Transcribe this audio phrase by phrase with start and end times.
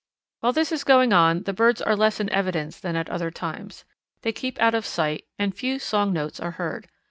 [0.39, 3.85] While this is going on the birds are less in evidence than at other times.
[4.23, 6.87] They keep out of sight and few song notes are heard.